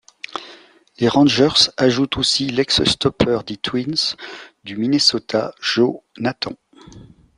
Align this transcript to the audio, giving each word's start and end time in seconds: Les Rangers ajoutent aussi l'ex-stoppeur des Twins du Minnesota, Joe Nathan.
Les 0.97 1.07
Rangers 1.07 1.69
ajoutent 1.77 2.17
aussi 2.17 2.47
l'ex-stoppeur 2.49 3.43
des 3.43 3.57
Twins 3.57 4.15
du 4.63 4.75
Minnesota, 4.75 5.53
Joe 5.61 5.97
Nathan. 6.17 6.53